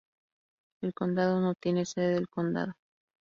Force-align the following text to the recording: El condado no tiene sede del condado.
El 0.81 0.95
condado 0.95 1.39
no 1.41 1.53
tiene 1.53 1.85
sede 1.85 2.15
del 2.15 2.27
condado. 2.27 2.73